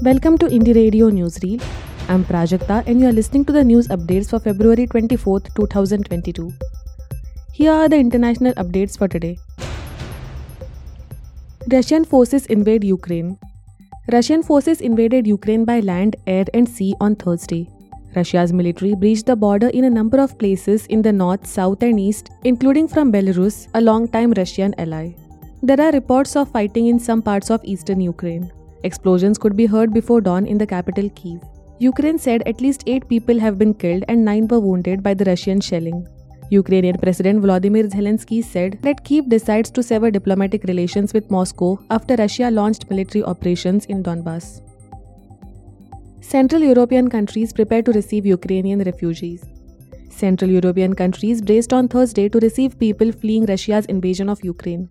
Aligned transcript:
Welcome 0.00 0.38
to 0.38 0.46
Indie 0.46 0.76
Radio 0.76 1.10
Newsreel. 1.10 1.60
I'm 2.08 2.24
Prajakta 2.24 2.86
and 2.86 3.00
you 3.00 3.08
are 3.08 3.12
listening 3.12 3.44
to 3.46 3.52
the 3.52 3.64
news 3.64 3.88
updates 3.88 4.30
for 4.30 4.38
February 4.38 4.86
24th, 4.86 5.52
2022. 5.56 6.52
Here 7.52 7.72
are 7.72 7.88
the 7.88 7.96
international 7.96 8.52
updates 8.54 8.96
for 8.96 9.08
today. 9.08 9.38
Russian 11.72 12.04
forces 12.04 12.46
invade 12.46 12.84
Ukraine. 12.84 13.40
Russian 14.12 14.44
forces 14.44 14.80
invaded 14.80 15.26
Ukraine 15.26 15.64
by 15.64 15.80
land, 15.80 16.14
air, 16.28 16.44
and 16.54 16.68
sea 16.68 16.94
on 17.00 17.16
Thursday. 17.16 17.68
Russia's 18.14 18.52
military 18.52 18.94
breached 18.94 19.26
the 19.26 19.34
border 19.34 19.70
in 19.70 19.82
a 19.82 19.90
number 19.90 20.20
of 20.20 20.38
places 20.38 20.86
in 20.86 21.02
the 21.02 21.12
north, 21.12 21.44
south, 21.44 21.82
and 21.82 21.98
east, 21.98 22.30
including 22.44 22.86
from 22.86 23.12
Belarus, 23.12 23.66
a 23.74 23.80
long-time 23.80 24.32
Russian 24.36 24.76
ally. 24.78 25.16
There 25.60 25.80
are 25.80 25.90
reports 25.90 26.36
of 26.36 26.52
fighting 26.52 26.86
in 26.86 27.00
some 27.00 27.20
parts 27.20 27.50
of 27.50 27.64
eastern 27.64 28.00
Ukraine. 28.00 28.52
Explosions 28.84 29.38
could 29.38 29.56
be 29.56 29.66
heard 29.66 29.92
before 29.92 30.20
dawn 30.20 30.46
in 30.46 30.58
the 30.58 30.66
capital 30.66 31.08
Kiev. 31.10 31.40
Ukraine 31.80 32.18
said 32.18 32.42
at 32.46 32.60
least 32.60 32.84
8 32.86 33.08
people 33.08 33.38
have 33.38 33.58
been 33.58 33.74
killed 33.74 34.04
and 34.08 34.24
9 34.24 34.48
were 34.48 34.60
wounded 34.60 35.02
by 35.02 35.14
the 35.14 35.24
Russian 35.24 35.60
shelling. 35.60 36.06
Ukrainian 36.50 36.96
President 36.96 37.42
Volodymyr 37.42 37.90
Zelensky 37.90 38.42
said 38.42 38.78
that 38.82 39.04
Kiev 39.04 39.28
decides 39.28 39.70
to 39.70 39.82
sever 39.82 40.10
diplomatic 40.10 40.64
relations 40.64 41.12
with 41.12 41.30
Moscow 41.30 41.78
after 41.90 42.16
Russia 42.16 42.50
launched 42.50 42.88
military 42.90 43.22
operations 43.22 43.84
in 43.86 44.02
Donbass. 44.02 44.62
Central 46.20 46.62
European 46.62 47.08
countries 47.08 47.52
prepare 47.52 47.82
to 47.82 47.92
receive 47.92 48.26
Ukrainian 48.26 48.82
refugees. 48.82 49.44
Central 50.08 50.50
European 50.50 50.94
countries 50.94 51.42
braced 51.42 51.72
on 51.72 51.86
Thursday 51.88 52.28
to 52.28 52.38
receive 52.38 52.78
people 52.78 53.12
fleeing 53.12 53.46
Russia's 53.46 53.86
invasion 53.86 54.28
of 54.28 54.42
Ukraine. 54.42 54.88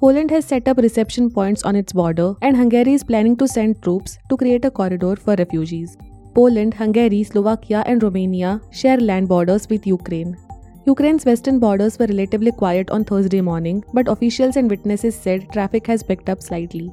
Poland 0.00 0.30
has 0.30 0.46
set 0.46 0.66
up 0.66 0.78
reception 0.78 1.28
points 1.30 1.62
on 1.62 1.76
its 1.76 1.92
border, 1.92 2.34
and 2.40 2.56
Hungary 2.56 2.94
is 2.94 3.04
planning 3.04 3.36
to 3.36 3.46
send 3.46 3.82
troops 3.82 4.16
to 4.30 4.36
create 4.38 4.64
a 4.64 4.70
corridor 4.70 5.14
for 5.14 5.34
refugees. 5.34 5.98
Poland, 6.34 6.72
Hungary, 6.72 7.22
Slovakia, 7.22 7.82
and 7.84 8.02
Romania 8.02 8.62
share 8.70 8.96
land 8.96 9.28
borders 9.28 9.68
with 9.68 9.86
Ukraine. 9.86 10.38
Ukraine's 10.86 11.26
western 11.26 11.58
borders 11.58 11.98
were 11.98 12.06
relatively 12.06 12.50
quiet 12.50 12.90
on 12.90 13.04
Thursday 13.04 13.42
morning, 13.42 13.84
but 13.92 14.08
officials 14.08 14.56
and 14.56 14.70
witnesses 14.70 15.14
said 15.14 15.46
traffic 15.52 15.86
has 15.86 16.02
picked 16.02 16.30
up 16.30 16.42
slightly. 16.42 16.90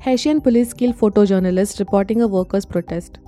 Haitian 0.00 0.40
police 0.40 0.72
kill 0.72 0.92
photojournalist 0.92 1.78
reporting 1.78 2.22
a 2.22 2.26
workers' 2.26 2.66
protest. 2.66 3.20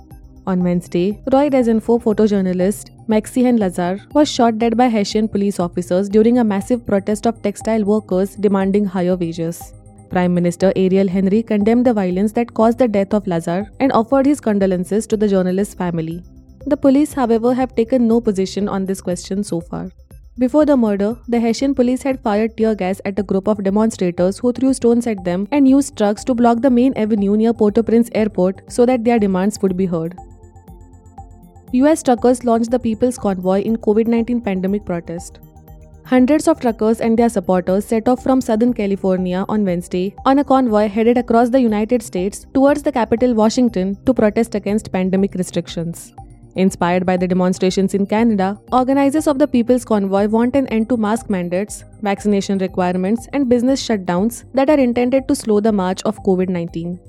On 0.47 0.63
Wednesday, 0.63 1.21
Roi 1.31 1.49
Des 1.49 1.69
Infos 1.69 2.01
photojournalist 2.01 2.89
Maxime 3.07 3.57
Lazar 3.57 3.99
was 4.15 4.27
shot 4.27 4.57
dead 4.57 4.75
by 4.75 4.89
Haitian 4.89 5.27
police 5.27 5.59
officers 5.59 6.09
during 6.09 6.39
a 6.39 6.43
massive 6.43 6.83
protest 6.83 7.27
of 7.27 7.39
textile 7.43 7.83
workers 7.83 8.35
demanding 8.35 8.83
higher 8.83 9.15
wages. 9.15 9.73
Prime 10.09 10.33
Minister 10.33 10.73
Ariel 10.75 11.07
Henry 11.07 11.43
condemned 11.43 11.85
the 11.85 11.93
violence 11.93 12.31
that 12.31 12.55
caused 12.55 12.79
the 12.79 12.87
death 12.87 13.13
of 13.13 13.27
Lazar 13.27 13.69
and 13.79 13.91
offered 13.91 14.25
his 14.25 14.41
condolences 14.41 15.05
to 15.07 15.15
the 15.15 15.27
journalist's 15.27 15.75
family. 15.75 16.23
The 16.65 16.77
police, 16.77 17.13
however, 17.13 17.53
have 17.53 17.75
taken 17.75 18.07
no 18.07 18.19
position 18.19 18.67
on 18.67 18.85
this 18.85 18.99
question 18.99 19.43
so 19.43 19.61
far. 19.61 19.91
Before 20.39 20.65
the 20.65 20.75
murder, 20.75 21.17
the 21.27 21.39
Haitian 21.39 21.75
police 21.75 22.01
had 22.01 22.19
fired 22.23 22.57
tear 22.57 22.73
gas 22.73 22.99
at 23.05 23.19
a 23.19 23.23
group 23.23 23.47
of 23.47 23.63
demonstrators 23.63 24.39
who 24.39 24.51
threw 24.53 24.73
stones 24.73 25.05
at 25.05 25.23
them 25.23 25.47
and 25.51 25.67
used 25.67 25.95
trucks 25.97 26.23
to 26.23 26.33
block 26.33 26.61
the 26.61 26.69
main 26.71 26.93
avenue 26.95 27.37
near 27.37 27.53
Port-au-Prince 27.53 28.09
airport 28.15 28.61
so 28.67 28.87
that 28.87 29.03
their 29.03 29.19
demands 29.19 29.61
would 29.61 29.77
be 29.77 29.85
heard. 29.85 30.15
US 31.73 32.03
truckers 32.03 32.43
launched 32.43 32.69
the 32.69 32.79
People's 32.79 33.17
Convoy 33.17 33.61
in 33.61 33.77
COVID-19 33.77 34.43
pandemic 34.43 34.83
protest. 34.85 35.39
Hundreds 36.03 36.49
of 36.49 36.59
truckers 36.59 36.99
and 36.99 37.17
their 37.17 37.29
supporters 37.29 37.85
set 37.85 38.09
off 38.09 38.21
from 38.21 38.41
Southern 38.41 38.73
California 38.73 39.45
on 39.47 39.63
Wednesday 39.63 40.13
on 40.25 40.39
a 40.39 40.43
convoy 40.43 40.89
headed 40.89 41.17
across 41.17 41.49
the 41.49 41.61
United 41.61 42.03
States 42.03 42.45
towards 42.53 42.83
the 42.83 42.91
capital 42.91 43.33
Washington 43.33 43.95
to 44.05 44.13
protest 44.13 44.53
against 44.53 44.91
pandemic 44.91 45.33
restrictions. 45.35 46.13
Inspired 46.55 47.05
by 47.05 47.15
the 47.15 47.29
demonstrations 47.29 47.93
in 47.93 48.05
Canada, 48.05 48.59
organizers 48.73 49.25
of 49.25 49.39
the 49.39 49.47
People's 49.47 49.85
Convoy 49.85 50.27
want 50.27 50.57
an 50.57 50.67
end 50.67 50.89
to 50.89 50.97
mask 50.97 51.29
mandates, 51.29 51.85
vaccination 52.01 52.57
requirements, 52.57 53.29
and 53.31 53.47
business 53.47 53.81
shutdowns 53.87 54.43
that 54.53 54.69
are 54.69 54.77
intended 54.77 55.25
to 55.29 55.35
slow 55.35 55.61
the 55.61 55.71
march 55.71 56.01
of 56.03 56.21
COVID 56.23 56.49
19. 56.49 56.99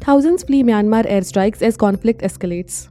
Thousands 0.00 0.44
flee 0.44 0.62
Myanmar 0.62 1.04
airstrikes 1.06 1.62
as 1.62 1.76
conflict 1.76 2.20
escalates. 2.22 2.88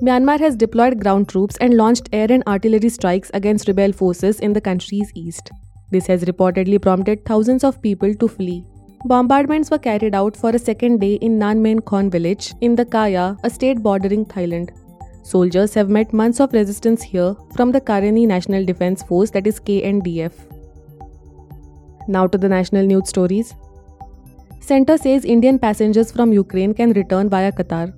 Myanmar 0.00 0.38
has 0.40 0.56
deployed 0.56 1.00
ground 1.00 1.28
troops 1.28 1.56
and 1.58 1.74
launched 1.74 2.08
air 2.12 2.26
and 2.30 2.42
artillery 2.46 2.88
strikes 2.88 3.30
against 3.34 3.68
rebel 3.68 3.92
forces 3.92 4.40
in 4.40 4.52
the 4.52 4.60
country's 4.60 5.12
east. 5.14 5.50
This 5.90 6.06
has 6.06 6.24
reportedly 6.24 6.80
prompted 6.80 7.24
thousands 7.24 7.64
of 7.64 7.80
people 7.82 8.14
to 8.14 8.28
flee. 8.28 8.64
Bombardments 9.04 9.70
were 9.70 9.78
carried 9.78 10.14
out 10.14 10.36
for 10.36 10.50
a 10.50 10.58
second 10.58 11.00
day 11.00 11.14
in 11.14 11.38
Nanmen 11.38 11.80
Khon 11.80 12.10
village 12.10 12.54
in 12.60 12.76
the 12.76 12.84
Kayah, 12.86 13.38
a 13.42 13.50
state 13.50 13.82
bordering 13.82 14.24
Thailand. 14.24 14.70
Soldiers 15.24 15.74
have 15.74 15.88
met 15.88 16.12
months 16.12 16.40
of 16.40 16.52
resistance 16.52 17.02
here 17.02 17.36
from 17.54 17.72
the 17.72 17.80
Karenni 17.80 18.26
National 18.26 18.64
Defense 18.64 19.02
Force 19.02 19.30
that 19.30 19.46
is 19.46 19.60
KNDF. 19.60 20.32
Now 22.08 22.26
to 22.26 22.38
the 22.38 22.48
national 22.48 22.86
news 22.86 23.08
stories. 23.08 23.54
Center 24.64 24.96
says 24.96 25.24
Indian 25.24 25.58
passengers 25.58 26.12
from 26.12 26.32
Ukraine 26.32 26.72
can 26.72 26.92
return 26.92 27.28
via 27.28 27.50
Qatar. 27.50 27.92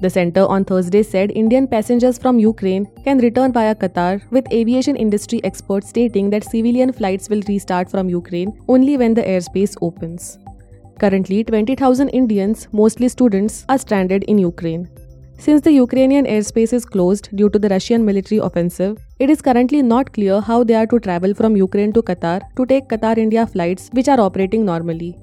The 0.00 0.08
center 0.08 0.46
on 0.46 0.64
Thursday 0.64 1.02
said 1.02 1.32
Indian 1.32 1.66
passengers 1.68 2.16
from 2.16 2.38
Ukraine 2.38 2.86
can 3.04 3.18
return 3.18 3.52
via 3.52 3.74
Qatar, 3.74 4.22
with 4.30 4.50
aviation 4.50 4.96
industry 4.96 5.42
experts 5.44 5.90
stating 5.90 6.30
that 6.30 6.44
civilian 6.44 6.94
flights 6.94 7.28
will 7.28 7.42
restart 7.46 7.90
from 7.90 8.08
Ukraine 8.08 8.58
only 8.68 8.96
when 8.96 9.12
the 9.12 9.22
airspace 9.22 9.76
opens. 9.82 10.38
Currently, 10.98 11.44
20,000 11.44 12.08
Indians, 12.08 12.68
mostly 12.72 13.10
students, 13.10 13.66
are 13.68 13.76
stranded 13.76 14.24
in 14.24 14.38
Ukraine. 14.38 14.88
Since 15.36 15.60
the 15.60 15.72
Ukrainian 15.72 16.24
airspace 16.24 16.72
is 16.72 16.86
closed 16.86 17.28
due 17.36 17.50
to 17.50 17.58
the 17.58 17.68
Russian 17.68 18.02
military 18.02 18.40
offensive, 18.40 18.96
it 19.18 19.28
is 19.28 19.42
currently 19.42 19.82
not 19.82 20.14
clear 20.14 20.40
how 20.40 20.64
they 20.64 20.74
are 20.74 20.86
to 20.86 20.98
travel 20.98 21.34
from 21.34 21.54
Ukraine 21.54 21.92
to 21.92 22.02
Qatar 22.02 22.40
to 22.56 22.64
take 22.64 22.88
Qatar 22.88 23.18
India 23.18 23.46
flights 23.46 23.90
which 23.92 24.08
are 24.08 24.20
operating 24.20 24.64
normally. 24.64 25.14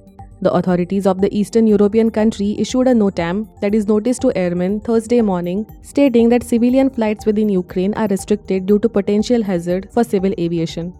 The 0.41 0.51
authorities 0.51 1.07
of 1.07 1.21
the 1.21 1.33
Eastern 1.35 1.65
European 1.65 2.11
country 2.11 2.55
issued 2.59 2.87
a 2.87 2.93
NOTAM, 2.93 3.47
that 3.61 3.73
is 3.73 3.87
notice 3.87 4.19
to 4.19 4.31
airmen, 4.35 4.81
Thursday 4.81 5.21
morning, 5.21 5.65
stating 5.81 6.29
that 6.29 6.43
civilian 6.43 6.89
flights 6.89 7.25
within 7.25 7.49
Ukraine 7.49 7.93
are 7.93 8.07
restricted 8.07 8.65
due 8.65 8.79
to 8.79 8.89
potential 8.89 9.41
hazard 9.41 9.89
for 9.93 10.03
civil 10.03 10.33
aviation. 10.37 10.93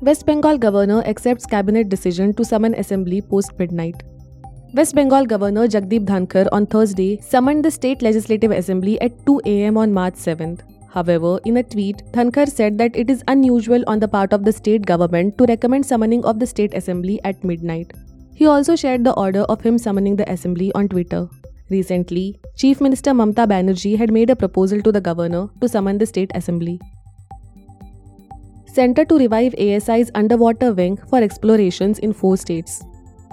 West 0.00 0.24
Bengal 0.24 0.56
governor 0.56 1.02
accepts 1.04 1.44
cabinet 1.44 1.90
decision 1.90 2.32
to 2.34 2.44
summon 2.44 2.74
assembly 2.74 3.20
post 3.20 3.58
midnight. 3.58 4.02
West 4.72 4.94
Bengal 4.94 5.26
Governor 5.26 5.66
Jagdeep 5.66 6.06
Dhankhar 6.06 6.46
on 6.52 6.64
Thursday 6.64 7.20
summoned 7.20 7.64
the 7.64 7.70
state 7.70 8.02
legislative 8.02 8.52
assembly 8.52 9.00
at 9.00 9.26
2 9.26 9.40
am 9.44 9.76
on 9.76 9.92
March 9.92 10.14
7th. 10.14 10.60
However, 10.92 11.38
in 11.44 11.56
a 11.56 11.62
tweet, 11.62 12.02
Dhankhar 12.12 12.48
said 12.48 12.76
that 12.78 12.96
it 12.96 13.08
is 13.10 13.22
unusual 13.28 13.84
on 13.86 14.00
the 14.00 14.08
part 14.08 14.32
of 14.32 14.44
the 14.44 14.52
state 14.52 14.84
government 14.84 15.38
to 15.38 15.44
recommend 15.44 15.86
summoning 15.86 16.24
of 16.24 16.40
the 16.40 16.46
state 16.46 16.74
assembly 16.74 17.20
at 17.24 17.44
midnight. 17.44 17.92
He 18.34 18.46
also 18.46 18.74
shared 18.74 19.04
the 19.04 19.12
order 19.14 19.42
of 19.42 19.60
him 19.60 19.78
summoning 19.78 20.16
the 20.16 20.30
assembly 20.30 20.72
on 20.74 20.88
Twitter. 20.88 21.28
Recently, 21.70 22.40
Chief 22.56 22.80
Minister 22.80 23.12
Mamta 23.12 23.46
Banerjee 23.46 23.96
had 23.96 24.12
made 24.12 24.30
a 24.30 24.34
proposal 24.34 24.82
to 24.82 24.90
the 24.90 25.00
governor 25.00 25.48
to 25.60 25.68
summon 25.68 25.98
the 25.98 26.06
state 26.06 26.32
assembly. 26.34 26.80
Center 28.66 29.04
to 29.04 29.18
revive 29.18 29.54
ASI's 29.54 30.10
underwater 30.14 30.72
wing 30.72 30.96
for 31.08 31.22
explorations 31.22 32.00
in 32.00 32.12
four 32.12 32.36
states. 32.36 32.82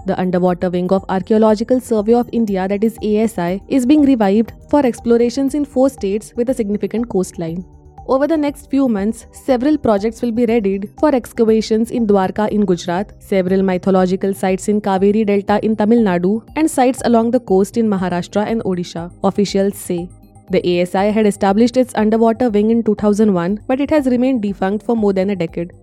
The 0.07 0.17
underwater 0.21 0.69
wing 0.69 0.89
of 0.93 1.03
Archaeological 1.09 1.81
Survey 1.81 2.13
of 2.13 2.29
India, 2.31 2.65
that 2.65 2.81
is 2.81 2.97
ASI, 2.99 3.61
is 3.67 3.85
being 3.85 4.03
revived 4.03 4.53
for 4.69 4.85
explorations 4.85 5.53
in 5.53 5.65
four 5.65 5.89
states 5.89 6.33
with 6.37 6.49
a 6.49 6.53
significant 6.53 7.09
coastline. 7.09 7.65
Over 8.07 8.25
the 8.25 8.37
next 8.37 8.69
few 8.69 8.87
months, 8.87 9.25
several 9.33 9.77
projects 9.77 10.21
will 10.21 10.31
be 10.31 10.45
readied 10.45 10.89
for 10.97 11.13
excavations 11.13 11.91
in 11.91 12.07
Dwarka 12.07 12.47
in 12.47 12.63
Gujarat, 12.63 13.11
several 13.21 13.63
mythological 13.63 14.33
sites 14.33 14.69
in 14.69 14.79
Kaveri 14.79 15.25
Delta 15.25 15.59
in 15.61 15.75
Tamil 15.75 15.99
Nadu, 16.05 16.31
and 16.55 16.71
sites 16.71 17.01
along 17.03 17.31
the 17.31 17.41
coast 17.41 17.75
in 17.75 17.89
Maharashtra 17.89 18.45
and 18.45 18.63
Odisha, 18.63 19.11
officials 19.25 19.75
say. 19.75 20.07
The 20.51 20.61
ASI 20.61 21.11
had 21.17 21.25
established 21.25 21.75
its 21.75 21.93
underwater 21.95 22.49
wing 22.49 22.71
in 22.71 22.81
2001, 22.81 23.59
but 23.67 23.81
it 23.81 23.89
has 23.89 24.05
remained 24.05 24.41
defunct 24.41 24.85
for 24.85 24.95
more 24.95 25.11
than 25.11 25.31
a 25.31 25.35
decade. 25.35 25.73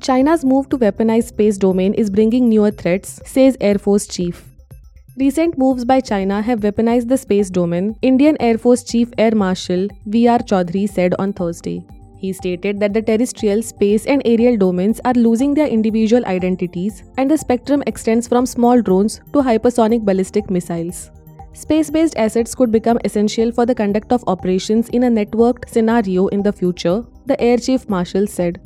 China's 0.00 0.46
move 0.46 0.68
to 0.70 0.78
weaponize 0.78 1.24
space 1.24 1.58
domain 1.58 1.92
is 1.92 2.08
bringing 2.08 2.48
newer 2.48 2.70
threats, 2.70 3.20
says 3.26 3.56
Air 3.60 3.78
Force 3.78 4.06
Chief. 4.06 4.46
Recent 5.18 5.58
moves 5.58 5.84
by 5.84 6.00
China 6.00 6.40
have 6.40 6.60
weaponized 6.60 7.08
the 7.08 7.18
space 7.18 7.50
domain, 7.50 7.94
Indian 8.00 8.38
Air 8.40 8.56
Force 8.56 8.82
Chief 8.82 9.10
Air 9.18 9.34
Marshal 9.34 9.88
V.R. 10.06 10.38
Chaudhary 10.38 10.88
said 10.88 11.14
on 11.18 11.34
Thursday. 11.34 11.84
He 12.16 12.32
stated 12.32 12.80
that 12.80 12.94
the 12.94 13.02
terrestrial, 13.02 13.62
space, 13.62 14.06
and 14.06 14.22
aerial 14.24 14.56
domains 14.56 15.02
are 15.04 15.12
losing 15.12 15.52
their 15.52 15.66
individual 15.66 16.24
identities, 16.24 17.02
and 17.18 17.30
the 17.30 17.36
spectrum 17.36 17.82
extends 17.86 18.26
from 18.26 18.46
small 18.46 18.80
drones 18.80 19.20
to 19.34 19.42
hypersonic 19.42 20.06
ballistic 20.06 20.48
missiles. 20.48 21.10
Space 21.52 21.90
based 21.90 22.16
assets 22.16 22.54
could 22.54 22.70
become 22.70 22.98
essential 23.04 23.52
for 23.52 23.66
the 23.66 23.74
conduct 23.74 24.12
of 24.12 24.24
operations 24.28 24.88
in 24.90 25.02
a 25.02 25.10
networked 25.10 25.68
scenario 25.68 26.28
in 26.28 26.42
the 26.42 26.52
future, 26.52 27.04
the 27.26 27.38
Air 27.38 27.58
Chief 27.58 27.86
Marshal 27.88 28.26
said. 28.26 28.60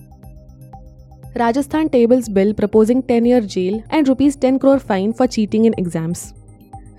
Rajasthan 1.36 1.88
tables 1.88 2.28
bill 2.28 2.54
proposing 2.54 3.02
10 3.02 3.24
year 3.24 3.40
jail 3.40 3.82
and 3.90 4.06
rupees 4.06 4.36
10 4.36 4.60
crore 4.60 4.78
fine 4.78 5.12
for 5.12 5.26
cheating 5.26 5.64
in 5.64 5.74
exams. 5.76 6.32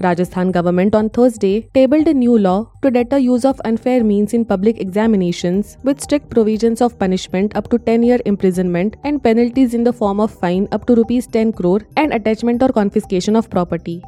Rajasthan 0.01 0.51
government 0.51 0.93
on 0.93 1.09
Thursday 1.09 1.69
tabled 1.73 2.05
a 2.09 2.13
new 2.13 2.37
law 2.37 2.69
to 2.81 2.91
deter 2.91 3.17
use 3.17 3.45
of 3.45 3.61
unfair 3.63 4.03
means 4.03 4.33
in 4.33 4.43
public 4.43 4.81
examinations 4.81 5.77
with 5.83 6.01
strict 6.01 6.29
provisions 6.29 6.81
of 6.81 6.99
punishment 6.99 7.55
up 7.55 7.69
to 7.69 7.77
10 7.77 8.03
year 8.03 8.19
imprisonment 8.25 8.97
and 9.05 9.23
penalties 9.23 9.73
in 9.73 9.85
the 9.85 9.93
form 9.93 10.19
of 10.19 10.37
fine 10.43 10.67
up 10.73 10.85
to 10.85 10.95
rupees 10.95 11.27
10 11.27 11.53
crore 11.53 11.87
and 11.95 12.13
attachment 12.13 12.61
or 12.61 12.73
confiscation 12.73 13.37
of 13.37 13.49
property. 13.49 14.01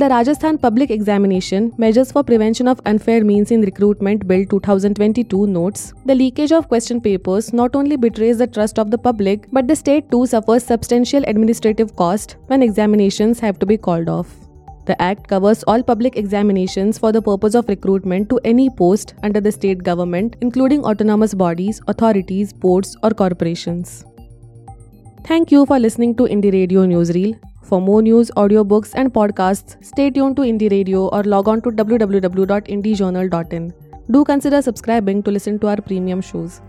The 0.00 0.10
Rajasthan 0.10 0.58
Public 0.58 0.90
Examination 0.90 1.72
Measures 1.78 2.12
for 2.12 2.22
Prevention 2.22 2.68
of 2.68 2.82
Unfair 2.84 3.24
Means 3.24 3.50
in 3.50 3.62
Recruitment 3.62 4.28
Bill 4.28 4.44
2022 4.44 5.46
notes 5.46 5.94
the 6.04 6.14
leakage 6.14 6.52
of 6.52 6.68
question 6.68 7.00
papers 7.00 7.54
not 7.54 7.74
only 7.74 7.96
betrays 7.96 8.36
the 8.36 8.46
trust 8.46 8.78
of 8.78 8.90
the 8.90 8.98
public 8.98 9.46
but 9.52 9.66
the 9.66 9.74
state 9.74 10.10
too 10.10 10.26
suffers 10.26 10.64
substantial 10.64 11.24
administrative 11.26 11.96
cost 11.96 12.36
when 12.48 12.62
examinations 12.62 13.40
have 13.40 13.58
to 13.58 13.64
be 13.64 13.78
called 13.78 14.10
off. 14.10 14.36
The 14.84 15.00
Act 15.00 15.28
covers 15.28 15.64
all 15.64 15.82
public 15.82 16.18
examinations 16.18 16.98
for 16.98 17.10
the 17.10 17.22
purpose 17.22 17.54
of 17.54 17.66
recruitment 17.66 18.28
to 18.28 18.38
any 18.44 18.68
post 18.68 19.14
under 19.22 19.40
the 19.40 19.50
state 19.50 19.82
government, 19.82 20.36
including 20.42 20.84
autonomous 20.84 21.32
bodies, 21.32 21.80
authorities, 21.88 22.52
boards, 22.52 22.94
or 23.02 23.12
corporations. 23.12 24.04
Thank 25.24 25.50
you 25.50 25.64
for 25.64 25.78
listening 25.78 26.16
to 26.16 26.24
Indie 26.24 26.52
Radio 26.52 26.84
Newsreel. 26.84 27.45
For 27.68 27.80
more 27.80 28.00
news, 28.00 28.30
audiobooks, 28.36 28.92
and 28.94 29.12
podcasts, 29.12 29.84
stay 29.84 30.10
tuned 30.10 30.36
to 30.36 30.42
Indie 30.42 30.70
Radio 30.70 31.08
or 31.08 31.24
log 31.24 31.48
on 31.48 31.60
to 31.62 31.70
www.indiejournal.in. 31.70 33.74
Do 34.08 34.24
consider 34.24 34.62
subscribing 34.62 35.24
to 35.24 35.32
listen 35.32 35.58
to 35.58 35.66
our 35.66 35.76
premium 35.76 36.20
shows. 36.20 36.60